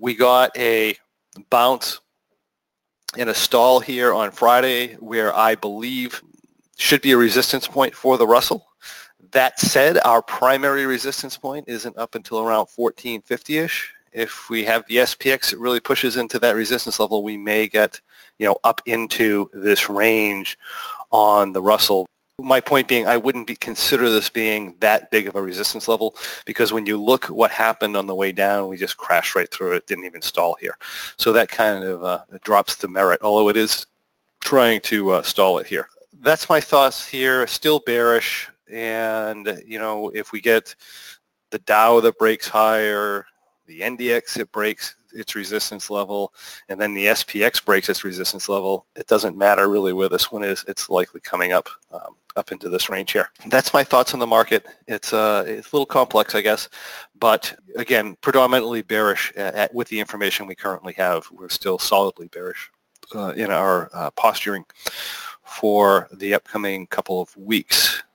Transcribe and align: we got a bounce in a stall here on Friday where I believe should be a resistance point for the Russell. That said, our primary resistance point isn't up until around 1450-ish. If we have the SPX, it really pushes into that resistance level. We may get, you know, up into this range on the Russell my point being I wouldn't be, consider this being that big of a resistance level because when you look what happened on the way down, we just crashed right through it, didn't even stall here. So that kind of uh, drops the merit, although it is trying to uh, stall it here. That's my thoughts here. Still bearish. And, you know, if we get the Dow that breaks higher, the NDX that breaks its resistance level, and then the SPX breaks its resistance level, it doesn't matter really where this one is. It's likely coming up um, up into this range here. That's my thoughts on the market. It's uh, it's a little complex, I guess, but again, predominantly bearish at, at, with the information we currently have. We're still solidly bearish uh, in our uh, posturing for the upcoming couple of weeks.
we 0.00 0.14
got 0.14 0.56
a 0.56 0.96
bounce 1.50 2.00
in 3.16 3.28
a 3.28 3.34
stall 3.34 3.80
here 3.80 4.14
on 4.14 4.30
Friday 4.30 4.94
where 4.94 5.34
I 5.36 5.54
believe 5.54 6.22
should 6.76 7.02
be 7.02 7.12
a 7.12 7.16
resistance 7.16 7.68
point 7.68 7.94
for 7.94 8.16
the 8.16 8.26
Russell. 8.26 8.66
That 9.32 9.60
said, 9.60 9.98
our 10.04 10.22
primary 10.22 10.86
resistance 10.86 11.36
point 11.36 11.66
isn't 11.68 11.96
up 11.98 12.14
until 12.14 12.40
around 12.40 12.66
1450-ish. 12.66 13.92
If 14.12 14.48
we 14.50 14.64
have 14.64 14.84
the 14.88 14.96
SPX, 14.96 15.52
it 15.52 15.58
really 15.60 15.78
pushes 15.78 16.16
into 16.16 16.38
that 16.40 16.56
resistance 16.56 16.98
level. 16.98 17.22
We 17.22 17.36
may 17.36 17.68
get, 17.68 18.00
you 18.38 18.46
know, 18.46 18.56
up 18.64 18.80
into 18.86 19.50
this 19.52 19.88
range 19.88 20.58
on 21.12 21.52
the 21.52 21.62
Russell 21.62 22.08
my 22.42 22.60
point 22.60 22.88
being 22.88 23.06
I 23.06 23.16
wouldn't 23.16 23.46
be, 23.46 23.56
consider 23.56 24.10
this 24.10 24.28
being 24.28 24.76
that 24.80 25.10
big 25.10 25.28
of 25.28 25.36
a 25.36 25.42
resistance 25.42 25.88
level 25.88 26.16
because 26.44 26.72
when 26.72 26.86
you 26.86 27.00
look 27.00 27.26
what 27.26 27.50
happened 27.50 27.96
on 27.96 28.06
the 28.06 28.14
way 28.14 28.32
down, 28.32 28.68
we 28.68 28.76
just 28.76 28.96
crashed 28.96 29.34
right 29.34 29.50
through 29.50 29.72
it, 29.72 29.86
didn't 29.86 30.04
even 30.04 30.22
stall 30.22 30.56
here. 30.60 30.76
So 31.16 31.32
that 31.32 31.48
kind 31.48 31.84
of 31.84 32.04
uh, 32.04 32.20
drops 32.42 32.76
the 32.76 32.88
merit, 32.88 33.20
although 33.22 33.48
it 33.48 33.56
is 33.56 33.86
trying 34.40 34.80
to 34.82 35.10
uh, 35.10 35.22
stall 35.22 35.58
it 35.58 35.66
here. 35.66 35.88
That's 36.20 36.48
my 36.48 36.60
thoughts 36.60 37.06
here. 37.06 37.46
Still 37.46 37.80
bearish. 37.80 38.48
And, 38.70 39.62
you 39.66 39.78
know, 39.78 40.10
if 40.10 40.32
we 40.32 40.40
get 40.40 40.74
the 41.50 41.58
Dow 41.60 42.00
that 42.00 42.18
breaks 42.18 42.48
higher, 42.48 43.26
the 43.66 43.80
NDX 43.80 44.34
that 44.34 44.52
breaks 44.52 44.96
its 45.12 45.34
resistance 45.34 45.90
level, 45.90 46.32
and 46.68 46.80
then 46.80 46.94
the 46.94 47.06
SPX 47.06 47.64
breaks 47.64 47.88
its 47.88 48.04
resistance 48.04 48.48
level, 48.48 48.86
it 48.96 49.06
doesn't 49.06 49.36
matter 49.36 49.68
really 49.68 49.92
where 49.92 50.08
this 50.08 50.30
one 50.30 50.42
is. 50.42 50.64
It's 50.68 50.90
likely 50.90 51.20
coming 51.20 51.52
up 51.52 51.68
um, 51.92 52.16
up 52.36 52.52
into 52.52 52.68
this 52.68 52.88
range 52.88 53.12
here. 53.12 53.28
That's 53.46 53.72
my 53.72 53.84
thoughts 53.84 54.14
on 54.14 54.20
the 54.20 54.26
market. 54.26 54.66
It's 54.86 55.12
uh, 55.12 55.44
it's 55.46 55.72
a 55.72 55.76
little 55.76 55.86
complex, 55.86 56.34
I 56.34 56.40
guess, 56.40 56.68
but 57.18 57.54
again, 57.76 58.16
predominantly 58.20 58.82
bearish 58.82 59.32
at, 59.36 59.54
at, 59.54 59.74
with 59.74 59.88
the 59.88 60.00
information 60.00 60.46
we 60.46 60.54
currently 60.54 60.92
have. 60.94 61.26
We're 61.32 61.48
still 61.48 61.78
solidly 61.78 62.28
bearish 62.28 62.70
uh, 63.14 63.32
in 63.36 63.50
our 63.50 63.90
uh, 63.92 64.10
posturing 64.12 64.64
for 65.44 66.08
the 66.12 66.34
upcoming 66.34 66.86
couple 66.86 67.20
of 67.20 67.36
weeks. 67.36 68.02